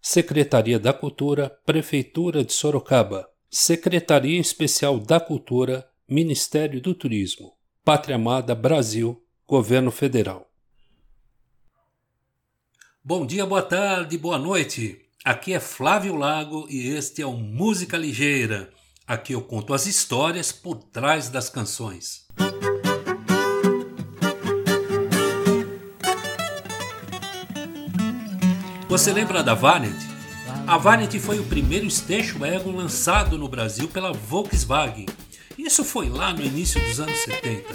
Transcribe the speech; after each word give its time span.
Secretaria 0.00 0.78
da 0.78 0.94
Cultura, 0.94 1.50
Prefeitura 1.66 2.42
de 2.42 2.54
Sorocaba. 2.54 3.28
Secretaria 3.50 4.40
Especial 4.40 4.98
da 4.98 5.20
Cultura, 5.20 5.86
Ministério 6.08 6.80
do 6.80 6.94
Turismo. 6.94 7.52
Pátria 7.84 8.16
Amada 8.16 8.54
Brasil, 8.54 9.22
Governo 9.46 9.90
Federal. 9.90 10.50
Bom 13.04 13.26
dia, 13.26 13.44
boa 13.44 13.60
tarde, 13.60 14.16
boa 14.16 14.38
noite. 14.38 15.02
Aqui 15.22 15.52
é 15.52 15.60
Flávio 15.60 16.16
Lago 16.16 16.66
e 16.70 16.88
este 16.88 17.20
é 17.20 17.26
o 17.26 17.36
Música 17.36 17.98
Ligeira. 17.98 18.72
Aqui 19.06 19.34
eu 19.34 19.42
conto 19.42 19.74
as 19.74 19.84
histórias 19.84 20.50
por 20.50 20.76
trás 20.76 21.28
das 21.28 21.50
canções. 21.50 22.24
Você 28.88 29.12
lembra 29.12 29.42
da 29.42 29.52
Vanet? 29.52 29.94
A 30.66 30.78
Vanet 30.78 31.20
foi 31.20 31.38
o 31.38 31.44
primeiro 31.44 31.90
station 31.90 32.38
wagon 32.38 32.74
lançado 32.74 33.36
no 33.36 33.46
Brasil 33.46 33.88
pela 33.88 34.10
Volkswagen. 34.10 35.06
Isso 35.58 35.84
foi 35.84 36.08
lá 36.08 36.32
no 36.32 36.42
início 36.42 36.80
dos 36.80 36.98
anos 36.98 37.18
70. 37.24 37.74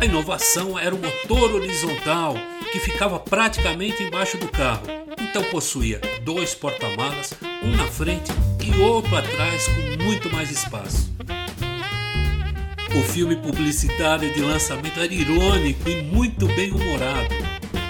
A 0.00 0.04
inovação 0.04 0.78
era 0.78 0.94
o 0.94 0.98
motor 0.98 1.52
horizontal 1.52 2.34
que 2.70 2.78
ficava 2.78 3.18
praticamente 3.18 4.04
embaixo 4.04 4.38
do 4.38 4.46
carro. 4.46 4.86
Então 5.18 5.42
possuía 5.50 6.00
dois 6.22 6.54
porta-malas, 6.54 7.34
um 7.64 7.74
na 7.74 7.88
frente 7.88 8.30
e 8.62 8.82
outro 8.82 9.16
atrás 9.16 9.68
com 9.68 10.04
muito 10.04 10.30
mais 10.30 10.50
espaço. 10.50 11.10
O 12.90 13.02
filme 13.02 13.36
publicitário 13.36 14.32
de 14.32 14.42
lançamento 14.42 14.98
era 14.98 15.12
irônico 15.12 15.88
e 15.88 16.02
muito 16.02 16.46
bem 16.48 16.72
humorado. 16.72 17.34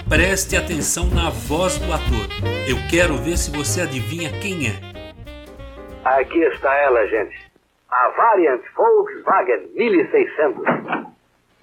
Preste 0.07 0.55
atenção 0.55 1.05
na 1.05 1.29
voz 1.29 1.77
do 1.77 1.91
ator. 1.91 2.27
Eu 2.67 2.77
quero 2.89 3.15
ver 3.17 3.37
se 3.37 3.49
você 3.49 3.81
adivinha 3.81 4.29
quem 4.41 4.67
é. 4.67 4.75
Aqui 6.03 6.39
está 6.43 6.75
ela, 6.75 7.07
gente. 7.07 7.51
A 7.89 8.09
Variant 8.09 8.61
Volkswagen 8.75 9.69
1600. 9.73 10.63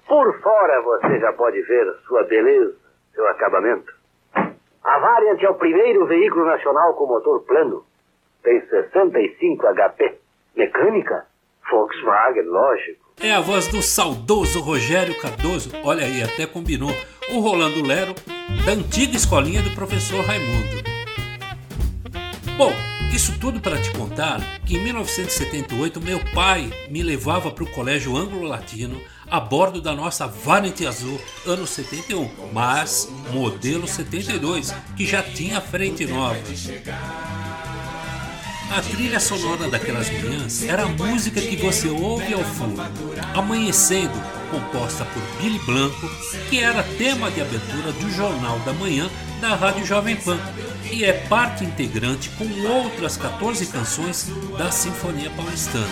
Por 0.07 0.41
fora 0.41 0.81
você 0.81 1.19
já 1.19 1.31
pode 1.33 1.61
ver 1.61 1.85
sua 2.07 2.23
beleza, 2.23 2.75
seu 3.13 3.27
acabamento. 3.27 3.93
A 4.33 4.99
Variant 4.99 5.41
é 5.41 5.49
o 5.49 5.55
primeiro 5.55 6.05
veículo 6.07 6.45
nacional 6.45 6.93
com 6.95 7.07
motor 7.07 7.41
plano. 7.45 7.85
Tem 8.49 8.59
65 8.67 9.63
HP. 9.75 10.17
Mecânica? 10.55 11.27
Volkswagen, 11.69 12.45
lógico. 12.45 13.13
É 13.21 13.31
a 13.31 13.39
voz 13.39 13.67
do 13.67 13.79
saudoso 13.79 14.59
Rogério 14.59 15.15
Cardoso. 15.21 15.69
Olha 15.83 16.03
aí, 16.03 16.23
até 16.23 16.47
combinou. 16.47 16.89
O 17.31 17.41
Rolando 17.41 17.85
Lero 17.85 18.15
da 18.65 18.71
antiga 18.71 19.15
escolinha 19.15 19.61
do 19.61 19.69
professor 19.75 20.25
Raimundo. 20.25 20.81
Bom, 22.57 22.73
isso 23.13 23.39
tudo 23.39 23.61
para 23.61 23.79
te 23.79 23.91
contar 23.95 24.39
que 24.65 24.77
em 24.77 24.83
1978 24.83 26.01
meu 26.01 26.19
pai 26.33 26.71
me 26.89 27.03
levava 27.03 27.51
para 27.51 27.63
o 27.63 27.71
colégio 27.71 28.17
anglo-latino 28.17 28.99
a 29.29 29.39
bordo 29.39 29.79
da 29.79 29.93
nossa 29.93 30.25
Variant 30.25 30.81
Azul 30.87 31.21
ano 31.45 31.67
71, 31.67 32.27
mas 32.51 33.13
modelo 33.31 33.87
72, 33.87 34.71
que 34.97 35.05
já 35.05 35.21
tinha 35.21 35.61
frente 35.61 36.07
nova. 36.07 36.39
A 38.71 38.81
trilha 38.81 39.19
sonora 39.19 39.67
daquelas 39.67 40.09
manhãs 40.09 40.63
era 40.63 40.83
a 40.83 40.87
música 40.87 41.41
que 41.41 41.55
você 41.55 41.87
ouve 41.89 42.33
ao 42.33 42.43
fundo. 42.43 42.81
Amanhecendo, 43.33 44.13
composta 44.51 45.05
por 45.05 45.21
Billy 45.41 45.59
Blanco, 45.65 46.09
que 46.49 46.59
era 46.59 46.83
tema 46.83 47.31
de 47.31 47.41
abertura 47.41 47.91
do 47.91 48.11
Jornal 48.11 48.59
da 48.59 48.73
Manhã 48.73 49.09
da 49.41 49.55
Rádio 49.55 49.85
Jovem 49.85 50.15
Pan 50.17 50.37
e 50.91 51.03
é 51.03 51.13
parte 51.13 51.63
integrante 51.63 52.29
com 52.31 52.45
outras 52.67 53.17
14 53.17 53.65
canções 53.67 54.31
da 54.57 54.71
Sinfonia 54.71 55.29
Paulistana. 55.31 55.85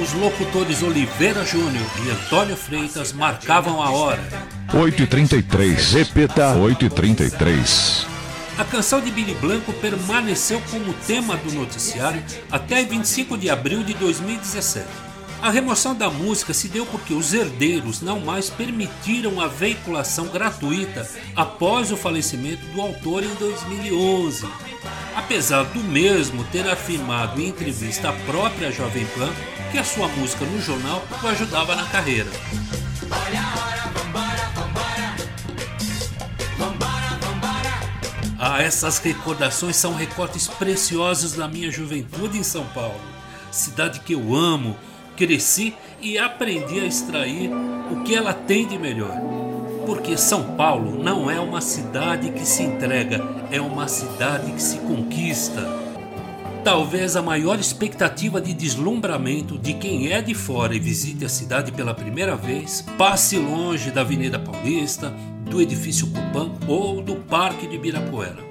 Os 0.00 0.12
locutores 0.12 0.82
Oliveira 0.82 1.44
Júnior 1.44 1.86
e 2.04 2.10
Antônio 2.10 2.56
Freitas 2.56 3.12
marcavam 3.12 3.82
a 3.82 3.90
hora. 3.90 4.22
8h33, 4.72 5.92
repita 5.92 6.54
8h33. 6.54 8.15
A 8.58 8.64
canção 8.64 9.02
de 9.02 9.10
Billy 9.10 9.34
Blanco 9.34 9.70
permaneceu 9.74 10.62
como 10.70 10.94
tema 11.06 11.36
do 11.36 11.52
noticiário 11.52 12.24
até 12.50 12.82
25 12.82 13.36
de 13.36 13.50
abril 13.50 13.82
de 13.82 13.92
2017. 13.92 14.86
A 15.42 15.50
remoção 15.50 15.94
da 15.94 16.08
música 16.08 16.54
se 16.54 16.66
deu 16.66 16.86
porque 16.86 17.12
os 17.12 17.34
herdeiros 17.34 18.00
não 18.00 18.18
mais 18.18 18.48
permitiram 18.48 19.42
a 19.42 19.46
veiculação 19.46 20.28
gratuita 20.28 21.06
após 21.36 21.92
o 21.92 21.98
falecimento 21.98 22.64
do 22.68 22.80
autor 22.80 23.22
em 23.22 23.34
2011. 23.34 24.48
Apesar 25.14 25.64
do 25.64 25.80
mesmo 25.80 26.42
ter 26.44 26.66
afirmado 26.66 27.38
em 27.38 27.48
entrevista 27.48 28.08
à 28.08 28.12
própria 28.14 28.72
Jovem 28.72 29.04
Pan 29.18 29.30
que 29.70 29.76
a 29.76 29.84
sua 29.84 30.08
música 30.08 30.46
no 30.46 30.62
jornal 30.62 31.04
o 31.22 31.26
ajudava 31.26 31.76
na 31.76 31.84
carreira. 31.84 32.30
Essas 38.58 38.98
recordações 38.98 39.76
são 39.76 39.94
recortes 39.94 40.48
preciosos 40.48 41.34
da 41.34 41.46
minha 41.46 41.70
juventude 41.70 42.38
em 42.38 42.42
São 42.42 42.64
Paulo, 42.66 43.00
cidade 43.50 44.00
que 44.00 44.14
eu 44.14 44.34
amo, 44.34 44.76
cresci 45.14 45.74
e 46.00 46.18
aprendi 46.18 46.80
a 46.80 46.86
extrair 46.86 47.50
o 47.90 48.02
que 48.02 48.14
ela 48.14 48.32
tem 48.32 48.66
de 48.66 48.78
melhor. 48.78 49.14
Porque 49.84 50.16
São 50.16 50.56
Paulo 50.56 51.02
não 51.02 51.30
é 51.30 51.38
uma 51.38 51.60
cidade 51.60 52.30
que 52.30 52.46
se 52.46 52.62
entrega, 52.62 53.22
é 53.50 53.60
uma 53.60 53.88
cidade 53.88 54.50
que 54.52 54.62
se 54.62 54.78
conquista. 54.78 55.62
Talvez 56.64 57.14
a 57.14 57.22
maior 57.22 57.60
expectativa 57.60 58.40
de 58.40 58.52
deslumbramento 58.52 59.56
de 59.58 59.74
quem 59.74 60.10
é 60.10 60.20
de 60.20 60.34
fora 60.34 60.74
e 60.74 60.80
visite 60.80 61.24
a 61.24 61.28
cidade 61.28 61.70
pela 61.72 61.94
primeira 61.94 62.34
vez 62.34 62.84
passe 62.98 63.38
longe 63.38 63.90
da 63.90 64.00
Avenida 64.00 64.38
Paulista, 64.38 65.14
do 65.48 65.60
edifício 65.60 66.08
Copan 66.08 66.52
ou 66.66 67.00
do 67.00 67.16
Parque 67.16 67.68
de 67.68 67.76
Ibirapuera. 67.76 68.45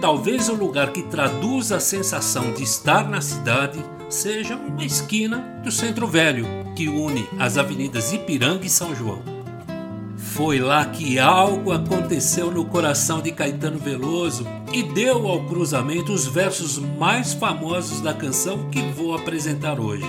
Talvez 0.00 0.48
o 0.48 0.54
lugar 0.54 0.92
que 0.92 1.02
traduz 1.02 1.70
a 1.70 1.78
sensação 1.78 2.54
de 2.54 2.62
estar 2.62 3.06
na 3.06 3.20
cidade 3.20 3.78
seja 4.08 4.56
uma 4.56 4.82
esquina 4.82 5.60
do 5.62 5.70
Centro 5.70 6.06
Velho, 6.06 6.46
que 6.74 6.88
une 6.88 7.28
as 7.38 7.58
avenidas 7.58 8.10
Ipiranga 8.10 8.64
e 8.64 8.70
São 8.70 8.94
João. 8.94 9.22
Foi 10.16 10.58
lá 10.58 10.86
que 10.86 11.18
algo 11.18 11.70
aconteceu 11.70 12.50
no 12.50 12.64
coração 12.64 13.20
de 13.20 13.30
Caetano 13.30 13.78
Veloso 13.78 14.46
e 14.72 14.82
deu 14.82 15.28
ao 15.28 15.44
cruzamento 15.44 16.14
os 16.14 16.26
versos 16.26 16.78
mais 16.78 17.34
famosos 17.34 18.00
da 18.00 18.14
canção 18.14 18.70
que 18.70 18.80
vou 18.80 19.14
apresentar 19.14 19.78
hoje. 19.78 20.06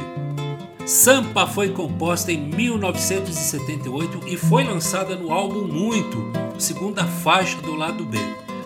Sampa 0.85 1.46
foi 1.46 1.69
composta 1.69 2.31
em 2.31 2.40
1978 2.40 4.22
e 4.25 4.38
foi 4.38 4.63
lançada 4.63 5.18
no 5.18 5.34
álbum 5.34 5.68
Muito, 5.68 6.31
segunda 6.58 7.06
faixa 7.06 7.58
do 7.62 7.75
lado 7.75 8.06
B. 8.06 8.18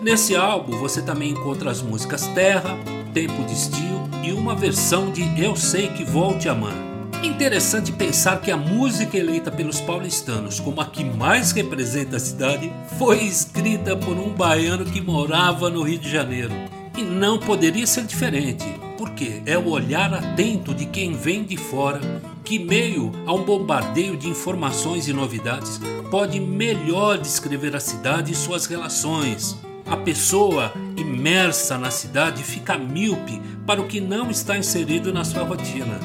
Nesse 0.06 0.36
álbum 0.36 0.78
você 0.78 1.02
também 1.02 1.32
encontra 1.32 1.68
as 1.68 1.82
músicas 1.82 2.28
Terra, 2.28 2.78
Tempo 3.12 3.42
de 3.42 3.52
Estio 3.52 4.08
e 4.22 4.32
uma 4.32 4.54
versão 4.54 5.10
de 5.10 5.22
Eu 5.36 5.56
Sei 5.56 5.88
Que 5.88 6.04
Vou 6.04 6.38
Te 6.38 6.48
Amar. 6.48 6.76
Interessante 7.24 7.90
pensar 7.90 8.40
que 8.40 8.52
a 8.52 8.56
música 8.56 9.18
eleita 9.18 9.50
pelos 9.50 9.80
paulistanos 9.80 10.60
como 10.60 10.80
a 10.80 10.86
que 10.86 11.02
mais 11.02 11.50
representa 11.50 12.18
a 12.18 12.20
cidade 12.20 12.72
foi 12.96 13.24
escrita 13.24 13.96
por 13.96 14.16
um 14.16 14.32
baiano 14.32 14.84
que 14.84 15.00
morava 15.00 15.68
no 15.68 15.82
Rio 15.82 15.98
de 15.98 16.08
Janeiro. 16.08 16.54
E 16.96 17.02
não 17.02 17.36
poderia 17.40 17.84
ser 17.84 18.04
diferente 18.04 18.64
porque 18.96 19.42
é 19.44 19.58
o 19.58 19.68
olhar 19.68 20.14
atento 20.14 20.72
de 20.72 20.86
quem 20.86 21.14
vem 21.14 21.42
de 21.42 21.56
fora 21.56 22.00
que, 22.44 22.60
meio 22.60 23.10
a 23.26 23.34
um 23.34 23.42
bombardeio 23.42 24.16
de 24.16 24.28
informações 24.28 25.08
e 25.08 25.12
novidades, 25.12 25.80
pode 26.12 26.38
melhor 26.38 27.18
descrever 27.18 27.74
a 27.74 27.80
cidade 27.80 28.30
e 28.30 28.36
suas 28.36 28.66
relações. 28.66 29.65
A 29.88 29.96
pessoa 29.96 30.72
imersa 30.96 31.78
na 31.78 31.92
cidade 31.92 32.42
fica 32.42 32.76
míope 32.76 33.40
para 33.64 33.80
o 33.80 33.86
que 33.86 34.00
não 34.00 34.30
está 34.30 34.58
inserido 34.58 35.12
na 35.12 35.24
sua 35.24 35.44
rotina. 35.44 36.00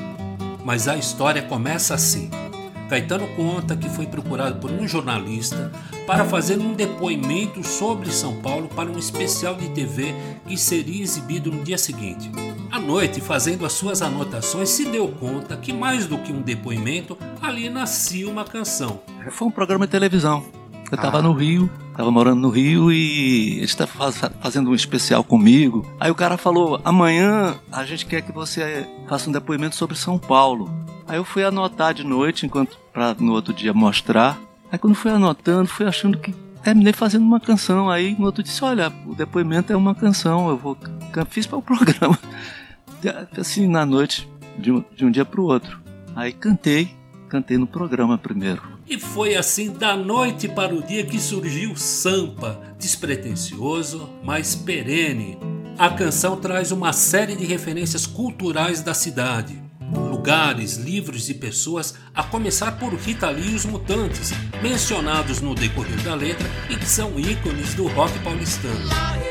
Mas 0.63 0.87
a 0.87 0.95
história 0.95 1.41
começa 1.41 1.95
assim. 1.95 2.29
Caetano 2.87 3.27
conta 3.35 3.75
que 3.75 3.89
foi 3.89 4.05
procurado 4.05 4.59
por 4.59 4.69
um 4.69 4.87
jornalista 4.87 5.71
para 6.05 6.25
fazer 6.25 6.59
um 6.59 6.73
depoimento 6.73 7.65
sobre 7.65 8.11
São 8.11 8.39
Paulo 8.41 8.67
para 8.67 8.91
um 8.91 8.99
especial 8.99 9.55
de 9.55 9.69
TV 9.69 10.13
que 10.45 10.55
seria 10.57 11.01
exibido 11.01 11.51
no 11.51 11.63
dia 11.63 11.77
seguinte. 11.77 12.29
À 12.71 12.79
noite, 12.79 13.19
fazendo 13.19 13.65
as 13.65 13.73
suas 13.73 14.03
anotações, 14.03 14.69
se 14.69 14.85
deu 14.85 15.07
conta 15.07 15.57
que 15.57 15.73
mais 15.73 16.05
do 16.05 16.19
que 16.19 16.31
um 16.31 16.41
depoimento, 16.41 17.17
ali 17.41 17.69
nascia 17.69 18.29
uma 18.29 18.43
canção. 18.43 19.01
Foi 19.31 19.47
um 19.47 19.51
programa 19.51 19.87
de 19.87 19.91
televisão. 19.91 20.60
Eu 20.91 20.97
estava 20.97 21.19
ah. 21.19 21.21
no 21.21 21.31
Rio, 21.31 21.69
estava 21.89 22.11
morando 22.11 22.41
no 22.41 22.49
Rio 22.49 22.91
e 22.91 23.53
ele 23.55 23.63
estava 23.63 23.89
faz, 23.89 24.21
fazendo 24.41 24.69
um 24.69 24.75
especial 24.75 25.23
comigo. 25.23 25.89
Aí 25.97 26.11
o 26.11 26.15
cara 26.15 26.38
falou: 26.38 26.81
amanhã 26.83 27.55
a 27.71 27.85
gente 27.85 28.05
quer 28.05 28.21
que 28.21 28.31
você 28.33 28.85
faça 29.07 29.29
um 29.29 29.31
depoimento 29.31 29.75
sobre 29.75 29.97
São 29.97 30.19
Paulo. 30.19 30.69
Aí 31.07 31.17
eu 31.17 31.23
fui 31.23 31.45
anotar 31.45 31.93
de 31.93 32.03
noite, 32.03 32.45
enquanto 32.45 32.77
para 32.91 33.15
no 33.17 33.31
outro 33.31 33.53
dia 33.53 33.73
mostrar. 33.73 34.38
Aí 34.69 34.77
quando 34.77 34.93
fui 34.93 35.11
anotando, 35.11 35.69
fui 35.69 35.85
achando 35.85 36.17
que 36.17 36.33
terminei 36.61 36.91
fazendo 36.91 37.23
uma 37.23 37.39
canção. 37.39 37.89
Aí 37.89 38.13
no 38.19 38.25
outro 38.25 38.43
disse: 38.43 38.61
olha, 38.61 38.91
o 39.07 39.15
depoimento 39.15 39.71
é 39.71 39.77
uma 39.77 39.95
canção, 39.95 40.49
eu 40.49 40.57
vou 40.57 40.77
fiz 41.29 41.47
para 41.47 41.57
o 41.57 41.61
programa. 41.63 42.19
Assim 43.39 43.65
na 43.65 43.85
noite, 43.85 44.29
de 44.59 44.73
um, 44.73 44.83
de 44.93 45.05
um 45.05 45.11
dia 45.11 45.23
para 45.23 45.39
o 45.39 45.45
outro. 45.45 45.79
Aí 46.17 46.33
cantei, 46.33 46.93
cantei 47.29 47.57
no 47.57 47.65
programa 47.65 48.17
primeiro. 48.17 48.61
E 48.87 48.99
foi 48.99 49.35
assim 49.35 49.71
da 49.71 49.95
noite 49.95 50.47
para 50.47 50.75
o 50.75 50.81
dia 50.81 51.05
que 51.05 51.19
surgiu 51.19 51.75
Sampa, 51.75 52.61
despretensioso, 52.77 54.09
mas 54.23 54.55
perene. 54.55 55.37
A 55.77 55.89
canção 55.89 56.35
traz 56.35 56.71
uma 56.71 56.91
série 56.91 57.35
de 57.35 57.45
referências 57.45 58.05
culturais 58.05 58.81
da 58.81 58.93
cidade, 58.93 59.61
lugares, 60.21 60.75
livros 60.75 61.29
e 61.29 61.33
pessoas, 61.33 61.95
a 62.13 62.23
começar 62.23 62.73
por 62.73 62.93
Rita 62.93 63.29
Lee 63.29 63.51
e 63.51 63.55
os 63.55 63.65
Mutantes, 63.65 64.31
mencionados 64.61 65.41
no 65.41 65.55
decorrer 65.55 66.01
da 66.03 66.13
letra 66.13 66.47
e 66.69 66.75
que 66.75 66.85
são 66.85 67.19
ícones 67.19 67.73
do 67.73 67.87
rock 67.87 68.17
paulistano. 68.19 69.30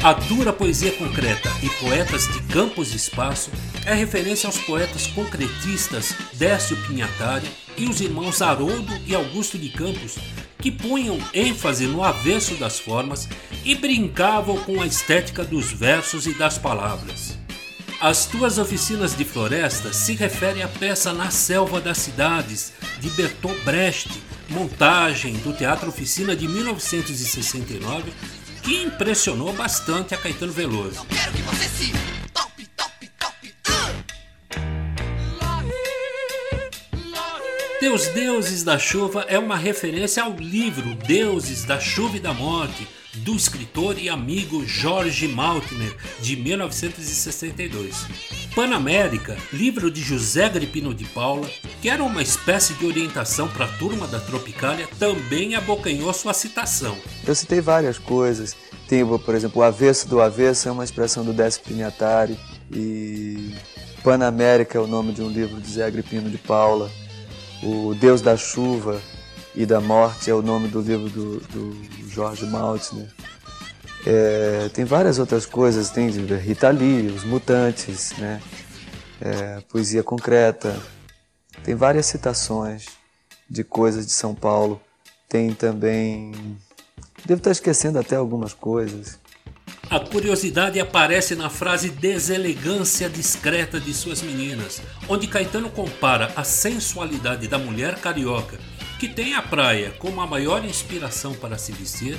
A 0.00 0.12
dura 0.12 0.52
poesia 0.52 0.92
concreta 0.92 1.50
e 1.60 1.68
poetas 1.82 2.28
de 2.28 2.40
campos 2.44 2.92
e 2.92 2.96
espaço 2.96 3.50
é 3.84 3.92
referência 3.94 4.46
aos 4.46 4.56
poetas 4.56 5.08
concretistas 5.08 6.14
Décio 6.34 6.76
Pinhatari 6.86 7.50
e 7.76 7.86
os 7.86 8.00
irmãos 8.00 8.40
Haroldo 8.40 8.96
e 9.04 9.12
Augusto 9.12 9.58
de 9.58 9.68
Campos, 9.70 10.16
que 10.60 10.70
punham 10.70 11.18
ênfase 11.34 11.86
no 11.86 12.04
avesso 12.04 12.54
das 12.54 12.78
formas 12.78 13.28
e 13.64 13.74
brincavam 13.74 14.56
com 14.58 14.80
a 14.80 14.86
estética 14.86 15.42
dos 15.42 15.72
versos 15.72 16.28
e 16.28 16.34
das 16.34 16.56
palavras. 16.56 17.36
As 18.00 18.24
tuas 18.24 18.56
oficinas 18.56 19.16
de 19.16 19.24
floresta 19.24 19.92
se 19.92 20.14
referem 20.14 20.62
à 20.62 20.68
peça 20.68 21.12
Na 21.12 21.32
Selva 21.32 21.80
das 21.80 21.98
Cidades, 21.98 22.72
de 23.00 23.10
Bertolt 23.10 23.58
Brecht, 23.64 24.10
montagem 24.48 25.34
do 25.38 25.52
Teatro 25.52 25.88
Oficina 25.88 26.36
de 26.36 26.46
1969 26.46 28.12
que 28.62 28.82
impressionou 28.82 29.52
bastante 29.52 30.14
a 30.14 30.18
Caetano 30.18 30.52
Veloso. 30.52 31.06
Deus 37.80 38.08
Deuses 38.08 38.64
da 38.64 38.76
Chuva 38.76 39.24
é 39.28 39.38
uma 39.38 39.56
referência 39.56 40.24
ao 40.24 40.32
livro 40.32 40.94
Deuses 40.94 41.64
da 41.64 41.78
Chuva 41.78 42.16
e 42.16 42.20
da 42.20 42.34
Morte, 42.34 42.88
do 43.14 43.34
escritor 43.34 43.98
e 43.98 44.08
amigo 44.08 44.66
Jorge 44.66 45.28
Maltner, 45.28 45.96
de 46.20 46.36
1962. 46.36 48.37
Panamérica, 48.58 49.36
livro 49.52 49.88
de 49.88 50.02
José 50.02 50.46
Agripino 50.46 50.92
de 50.92 51.04
Paula, 51.04 51.48
que 51.80 51.88
era 51.88 52.02
uma 52.02 52.20
espécie 52.20 52.74
de 52.74 52.84
orientação 52.84 53.46
para 53.46 53.66
a 53.66 53.68
turma 53.68 54.04
da 54.08 54.18
Tropicália, 54.18 54.88
também 54.98 55.54
abocanhou 55.54 56.12
sua 56.12 56.34
citação. 56.34 56.98
Eu 57.24 57.36
citei 57.36 57.60
várias 57.60 57.98
coisas. 57.98 58.56
Tem, 58.88 59.06
por 59.06 59.32
exemplo, 59.36 59.60
o 59.60 59.64
avesso 59.64 60.08
do 60.08 60.20
avesso 60.20 60.68
é 60.68 60.72
uma 60.72 60.82
expressão 60.82 61.24
do 61.24 61.32
Décio 61.32 61.62
Pinhatari 61.62 62.36
e 62.72 63.54
Panamérica 64.02 64.76
é 64.76 64.80
o 64.80 64.88
nome 64.88 65.12
de 65.12 65.22
um 65.22 65.28
livro 65.28 65.60
de 65.60 65.68
José 65.68 65.84
Agripino 65.84 66.28
de 66.28 66.38
Paula. 66.38 66.90
O 67.62 67.94
Deus 67.94 68.20
da 68.20 68.36
Chuva 68.36 69.00
e 69.54 69.64
da 69.64 69.80
Morte 69.80 70.32
é 70.32 70.34
o 70.34 70.42
nome 70.42 70.66
do 70.66 70.80
livro 70.80 71.08
do, 71.08 71.38
do 71.38 72.08
Jorge 72.08 72.44
Maltner. 72.46 73.06
É, 74.10 74.70
tem 74.70 74.86
várias 74.86 75.18
outras 75.18 75.44
coisas, 75.44 75.90
tem 75.90 76.08
Rita 76.08 76.70
Lee, 76.70 77.08
Os 77.08 77.24
Mutantes, 77.24 78.14
né? 78.16 78.40
É, 79.20 79.60
poesia 79.68 80.02
concreta, 80.02 80.74
tem 81.62 81.74
várias 81.74 82.06
citações 82.06 82.86
de 83.50 83.62
coisas 83.62 84.06
de 84.06 84.12
São 84.12 84.34
Paulo. 84.34 84.80
Tem 85.28 85.52
também. 85.52 86.32
Devo 87.26 87.38
estar 87.38 87.50
esquecendo 87.50 87.98
até 87.98 88.16
algumas 88.16 88.54
coisas. 88.54 89.18
A 89.90 90.00
curiosidade 90.00 90.80
aparece 90.80 91.34
na 91.34 91.50
frase 91.50 91.90
deselegância 91.90 93.10
discreta 93.10 93.78
de 93.78 93.92
suas 93.92 94.22
meninas, 94.22 94.80
onde 95.06 95.26
Caetano 95.26 95.68
compara 95.68 96.32
a 96.34 96.44
sensualidade 96.44 97.46
da 97.46 97.58
mulher 97.58 97.98
carioca, 97.98 98.58
que 98.98 99.08
tem 99.08 99.34
a 99.34 99.42
praia 99.42 99.94
como 99.98 100.20
a 100.20 100.26
maior 100.26 100.64
inspiração 100.64 101.32
para 101.34 101.56
se 101.56 101.70
vestir, 101.72 102.18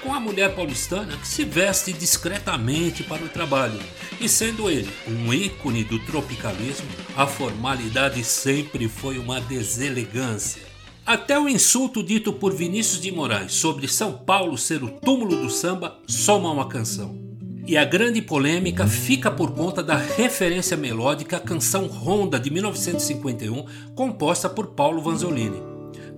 com 0.00 0.14
a 0.14 0.20
mulher 0.20 0.54
paulistana 0.54 1.16
que 1.16 1.26
se 1.26 1.44
veste 1.44 1.92
discretamente 1.92 3.02
para 3.02 3.24
o 3.24 3.28
trabalho. 3.28 3.78
E 4.20 4.28
sendo 4.28 4.70
ele 4.70 4.88
um 5.08 5.32
ícone 5.32 5.84
do 5.84 5.98
tropicalismo, 5.98 6.88
a 7.16 7.26
formalidade 7.26 8.22
sempre 8.24 8.88
foi 8.88 9.18
uma 9.18 9.40
deselegância. 9.40 10.62
Até 11.04 11.38
o 11.38 11.48
insulto 11.48 12.02
dito 12.02 12.32
por 12.32 12.54
Vinícius 12.54 13.00
de 13.00 13.10
Moraes 13.10 13.54
sobre 13.54 13.88
São 13.88 14.12
Paulo 14.12 14.56
ser 14.56 14.82
o 14.82 14.88
túmulo 14.88 15.36
do 15.36 15.50
samba 15.50 15.98
soma 16.06 16.50
uma 16.50 16.68
canção. 16.68 17.18
E 17.66 17.76
a 17.76 17.84
grande 17.84 18.22
polêmica 18.22 18.86
fica 18.86 19.30
por 19.30 19.52
conta 19.52 19.82
da 19.82 19.96
referência 19.96 20.76
melódica 20.76 21.36
à 21.36 21.40
canção 21.40 21.86
Ronda 21.86 22.38
de 22.38 22.50
1951, 22.50 23.64
composta 23.94 24.48
por 24.48 24.68
Paulo 24.68 25.02
Vanzolini. 25.02 25.69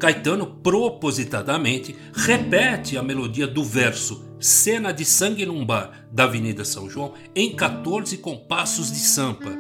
Caetano 0.02 0.46
propositadamente 0.46 1.94
repete 2.12 2.98
a 2.98 3.04
melodia 3.04 3.46
do 3.46 3.62
verso 3.62 4.34
Cena 4.40 4.92
de 4.92 5.04
Sangue 5.04 5.46
num 5.46 5.64
Bar 5.64 6.08
da 6.10 6.24
Avenida 6.24 6.64
São 6.64 6.90
João 6.90 7.12
em 7.36 7.54
14 7.54 8.16
compassos 8.16 8.90
de 8.90 8.98
sampa. 8.98 9.52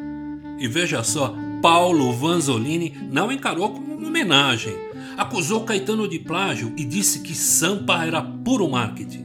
E 0.58 0.66
veja 0.66 1.04
só, 1.04 1.32
Paulo 1.62 2.12
Vanzolini 2.12 2.92
não 3.08 3.30
encarou 3.30 3.70
como 3.70 3.94
uma 3.94 4.08
homenagem. 4.08 4.74
Acusou 5.16 5.62
Caetano 5.62 6.08
de 6.08 6.18
plágio 6.18 6.72
e 6.76 6.84
disse 6.84 7.20
que 7.20 7.36
Sampa 7.36 8.04
era 8.04 8.20
puro 8.20 8.68
marketing. 8.68 9.24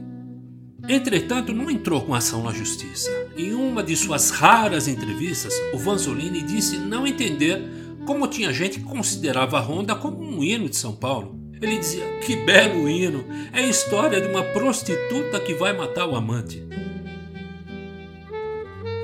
Entretanto, 0.88 1.52
não 1.52 1.68
entrou 1.68 2.00
com 2.02 2.14
ação 2.14 2.44
na 2.44 2.52
justiça. 2.52 3.10
Em 3.36 3.54
uma 3.54 3.82
de 3.82 3.96
suas 3.96 4.30
raras 4.30 4.86
entrevistas, 4.86 5.52
o 5.74 5.78
Vanzolini 5.78 6.42
disse 6.42 6.78
não 6.78 7.04
entender 7.04 7.77
como 8.08 8.26
tinha 8.26 8.50
gente 8.54 8.80
que 8.80 8.86
considerava 8.86 9.58
a 9.58 9.60
Honda 9.60 9.94
como 9.94 10.18
um 10.18 10.42
hino 10.42 10.66
de 10.66 10.76
São 10.76 10.94
Paulo. 10.94 11.38
Ele 11.60 11.76
dizia: 11.76 12.06
Que 12.20 12.36
belo 12.36 12.88
hino! 12.88 13.22
É 13.52 13.58
a 13.58 13.66
história 13.66 14.18
de 14.18 14.28
uma 14.28 14.42
prostituta 14.42 15.38
que 15.38 15.52
vai 15.52 15.76
matar 15.76 16.08
o 16.08 16.16
amante. 16.16 16.66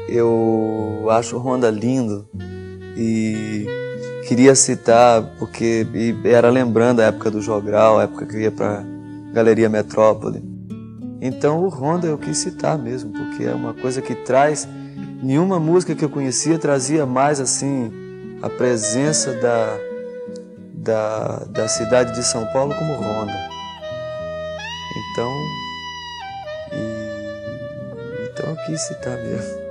Eu 0.09 1.07
acho 1.11 1.37
Honda 1.37 1.71
lindo 1.71 2.27
e 2.97 3.67
queria 4.27 4.55
citar 4.55 5.23
porque 5.39 5.87
era 6.25 6.49
lembrando 6.49 7.01
a 7.01 7.05
época 7.05 7.31
do 7.31 7.43
Jogral, 7.43 7.99
a 7.99 8.05
época 8.05 8.25
que 8.25 8.39
ia 8.39 8.51
para 8.51 8.83
Galeria 9.35 9.69
Metrópole. 9.69 10.43
Então 11.21 11.63
o 11.63 11.69
Honda 11.69 12.07
eu 12.07 12.17
quis 12.17 12.39
citar 12.39 12.79
mesmo, 12.79 13.13
porque 13.13 13.45
é 13.45 13.53
uma 13.55 13.75
coisa 13.75 14.01
que 14.01 14.15
traz. 14.15 14.67
Nenhuma 15.23 15.61
música 15.61 15.95
que 15.95 16.05
eu 16.05 16.09
conhecia 16.09 16.59
trazia 16.59 17.05
mais 17.05 17.39
assim 17.39 18.04
a 18.45 18.51
presença 18.51 19.33
da, 19.33 19.79
da, 20.75 21.45
da 21.49 21.67
cidade 21.67 22.15
de 22.15 22.23
São 22.23 22.45
Paulo 22.53 22.75
como 22.75 22.93
Ronda. 22.93 23.33
Então, 25.13 25.31
e, 26.71 28.29
então 28.29 28.51
eu 28.51 28.57
quis 28.67 28.83
citar 28.83 29.17
mesmo. 29.17 29.65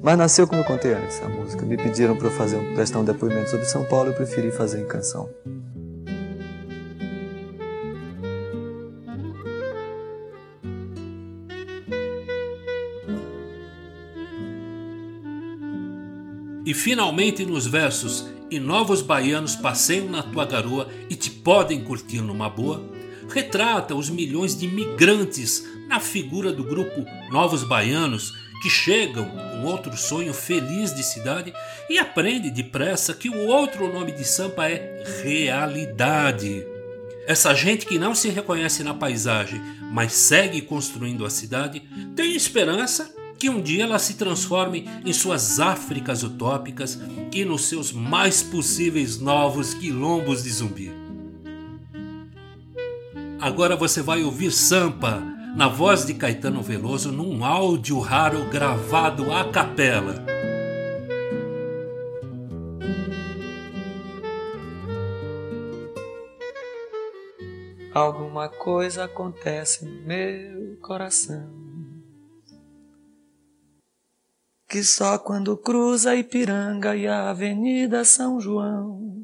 Mas 0.00 0.16
nasceu 0.16 0.46
como 0.46 0.62
eu 0.62 0.64
contei 0.64 0.94
antes 0.94 1.20
a 1.22 1.28
música. 1.28 1.66
Me 1.66 1.76
pediram 1.76 2.16
para 2.16 2.28
eu 2.28 2.30
fazer, 2.30 2.56
prestar 2.74 3.00
um 3.00 3.04
depoimento 3.04 3.50
sobre 3.50 3.66
São 3.66 3.84
Paulo 3.84 4.08
e 4.08 4.12
eu 4.12 4.16
preferi 4.16 4.50
fazer 4.50 4.80
em 4.80 4.86
canção. 4.86 5.28
E 16.72 16.74
finalmente 16.74 17.44
nos 17.44 17.66
versos 17.66 18.24
E 18.50 18.58
novos 18.58 19.02
baianos 19.02 19.54
passeiam 19.54 20.08
na 20.08 20.22
tua 20.22 20.46
garoa 20.46 20.88
e 21.10 21.14
te 21.14 21.28
podem 21.30 21.84
curtir 21.84 22.22
numa 22.22 22.48
boa, 22.48 22.82
retrata 23.28 23.94
os 23.94 24.08
milhões 24.08 24.58
de 24.58 24.66
migrantes 24.66 25.66
na 25.86 26.00
figura 26.00 26.50
do 26.50 26.64
grupo 26.64 27.04
Novos 27.30 27.62
Baianos 27.62 28.32
que 28.62 28.70
chegam 28.70 29.26
com 29.26 29.66
outro 29.66 29.94
sonho 29.98 30.32
feliz 30.32 30.94
de 30.94 31.02
cidade 31.02 31.52
e 31.90 31.98
aprende 31.98 32.50
depressa 32.50 33.12
que 33.12 33.28
o 33.28 33.48
outro 33.48 33.92
nome 33.92 34.12
de 34.12 34.24
Sampa 34.24 34.66
é 34.66 35.04
realidade. 35.22 36.66
Essa 37.26 37.52
gente 37.54 37.84
que 37.84 37.98
não 37.98 38.14
se 38.14 38.30
reconhece 38.30 38.82
na 38.82 38.94
paisagem, 38.94 39.60
mas 39.90 40.14
segue 40.14 40.62
construindo 40.62 41.26
a 41.26 41.30
cidade, 41.30 41.82
tem 42.16 42.34
esperança 42.34 43.14
que 43.42 43.50
um 43.50 43.60
dia 43.60 43.82
ela 43.82 43.98
se 43.98 44.14
transforme 44.14 44.88
em 45.04 45.12
suas 45.12 45.58
Áfricas 45.58 46.22
utópicas 46.22 46.96
e 47.32 47.44
nos 47.44 47.64
seus 47.64 47.90
mais 47.90 48.40
possíveis 48.40 49.18
novos 49.18 49.74
quilombos 49.74 50.44
de 50.44 50.50
zumbi. 50.50 50.92
Agora 53.40 53.74
você 53.74 54.00
vai 54.00 54.22
ouvir 54.22 54.52
Sampa, 54.52 55.20
na 55.56 55.66
voz 55.66 56.06
de 56.06 56.14
Caetano 56.14 56.62
Veloso, 56.62 57.10
num 57.10 57.44
áudio 57.44 57.98
raro 57.98 58.48
gravado 58.48 59.32
a 59.32 59.50
capela. 59.50 60.24
Alguma 67.92 68.48
coisa 68.48 69.02
acontece 69.02 69.84
no 69.84 70.06
meu 70.06 70.76
coração. 70.80 71.61
Que 74.72 74.82
só 74.82 75.18
quando 75.18 75.54
cruza 75.54 76.16
Ipiranga 76.16 76.96
e 76.96 77.06
a 77.06 77.28
Avenida 77.28 78.06
São 78.06 78.40
João. 78.40 79.22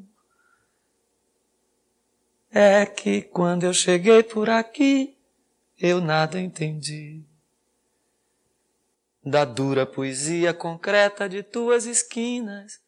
É 2.52 2.84
que 2.84 3.22
quando 3.22 3.64
eu 3.64 3.72
cheguei 3.72 4.22
por 4.22 4.50
aqui, 4.50 5.16
eu 5.80 6.02
nada 6.02 6.38
entendi. 6.38 7.24
Da 9.24 9.46
dura 9.46 9.86
poesia 9.86 10.52
concreta 10.52 11.26
de 11.26 11.42
tuas 11.42 11.86
esquinas, 11.86 12.78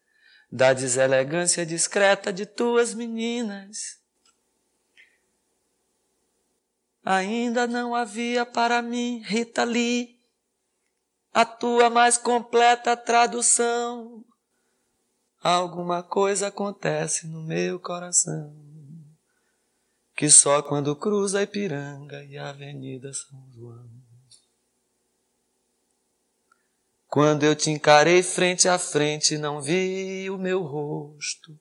da 0.51 0.71
deselegância 0.71 1.65
discreta 1.65 2.31
de 2.31 2.45
tuas 2.45 2.93
meninas 2.93 3.99
Ainda 7.03 7.65
não 7.65 7.95
havia 7.95 8.45
para 8.45 8.79
mim, 8.81 9.23
Rita 9.25 9.63
Lee, 9.63 10.20
a 11.33 11.45
tua 11.45 11.89
mais 11.89 12.17
completa 12.17 12.95
tradução. 12.97 14.23
Alguma 15.41 16.03
coisa 16.03 16.47
acontece 16.47 17.25
no 17.27 17.41
meu 17.41 17.79
coração, 17.79 18.55
que 20.15 20.29
só 20.29 20.61
quando 20.61 20.95
cruza 20.95 21.39
a 21.39 21.43
Ipiranga 21.43 22.23
e 22.25 22.37
a 22.37 22.49
Avenida 22.49 23.11
São 23.13 23.49
João. 23.51 23.89
Quando 27.07 27.43
eu 27.43 27.55
te 27.55 27.69
encarei 27.69 28.21
frente 28.21 28.69
a 28.69 28.77
frente, 28.77 29.37
não 29.37 29.61
vi 29.61 30.29
o 30.29 30.37
meu 30.37 30.61
rosto. 30.61 31.59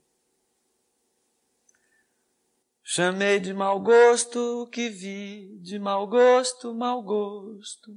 Chamei 2.84 3.40
de 3.40 3.54
mau 3.54 3.80
gosto 3.80 4.62
o 4.62 4.66
que 4.66 4.88
vi, 4.88 5.58
de 5.60 5.78
mau 5.78 6.06
gosto, 6.06 6.74
mau 6.74 7.02
gosto. 7.02 7.96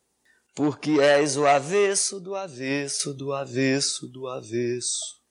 Porque 0.53 0.99
és 0.99 1.37
o 1.37 1.45
avesso 1.45 2.19
do 2.19 2.35
avesso 2.35 3.13
do 3.13 3.33
avesso 3.33 4.07
do 4.07 4.27
avesso. 4.27 5.21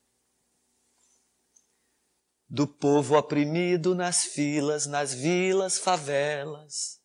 Do 2.49 2.67
povo 2.67 3.15
oprimido 3.17 3.95
nas 3.95 4.23
filas, 4.25 4.85
nas 4.85 5.13
vilas, 5.13 5.77
favelas. 5.77 6.99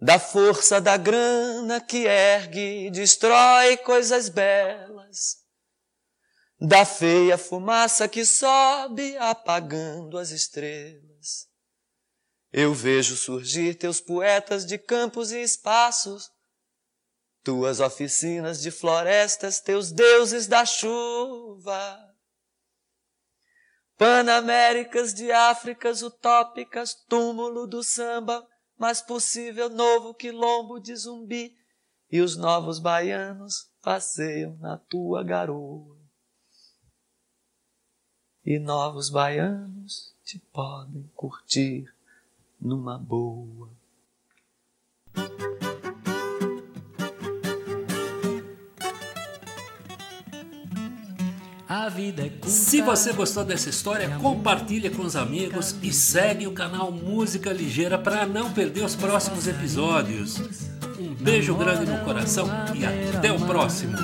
Da 0.00 0.18
força 0.18 0.80
da 0.80 0.96
grana 0.96 1.80
que 1.80 2.06
ergue 2.06 2.86
e 2.86 2.90
destrói 2.90 3.76
coisas 3.78 4.28
belas 4.28 5.48
da 6.60 6.84
feia 6.84 7.38
fumaça 7.38 8.08
que 8.08 8.24
sobe 8.24 9.16
apagando 9.18 10.18
as 10.18 10.30
estrelas. 10.30 11.46
Eu 12.52 12.74
vejo 12.74 13.16
surgir 13.16 13.74
teus 13.74 14.00
poetas 14.00 14.66
de 14.66 14.76
campos 14.76 15.30
e 15.30 15.40
espaços, 15.40 16.30
tuas 17.48 17.80
oficinas 17.80 18.60
de 18.60 18.70
florestas, 18.70 19.58
teus 19.58 19.90
deuses 19.90 20.46
da 20.46 20.66
chuva. 20.66 22.14
Panaméricas 23.96 25.14
de 25.14 25.32
Áfricas 25.32 26.02
utópicas, 26.02 26.92
túmulo 27.08 27.66
do 27.66 27.82
samba, 27.82 28.46
mais 28.76 29.00
possível 29.00 29.70
novo 29.70 30.12
quilombo 30.12 30.78
de 30.78 30.94
zumbi, 30.94 31.56
e 32.12 32.20
os 32.20 32.36
novos 32.36 32.78
baianos 32.78 33.72
passeiam 33.80 34.54
na 34.58 34.76
tua 34.76 35.24
garoa 35.24 35.96
e 38.44 38.58
novos 38.58 39.08
baianos 39.08 40.14
te 40.22 40.38
podem 40.52 41.10
curtir 41.14 41.90
numa 42.60 42.98
boa. 42.98 43.70
A 51.68 51.90
vida 51.90 52.22
é 52.22 52.30
curta. 52.30 52.48
Se 52.48 52.80
você 52.80 53.12
gostou 53.12 53.44
dessa 53.44 53.68
história, 53.68 54.08
compartilha 54.22 54.90
com 54.90 55.02
os 55.02 55.14
amigos 55.14 55.76
e 55.82 55.92
segue 55.92 56.46
o 56.46 56.52
canal 56.52 56.90
Música 56.90 57.52
Ligeira 57.52 57.98
para 57.98 58.24
não 58.24 58.50
perder 58.50 58.82
os 58.82 58.96
próximos 58.96 59.46
episódios. 59.46 60.38
Um 60.98 61.14
beijo 61.14 61.54
grande 61.54 61.84
no 61.84 62.02
coração 62.06 62.48
e 62.74 62.86
até 62.86 63.30
o 63.30 63.38
próximo. 63.40 63.98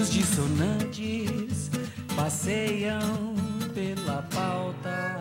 Os 0.00 0.10
dissonantes 0.10 1.70
passeiam 2.16 3.36
pela 3.72 4.22
pauta. 4.34 5.13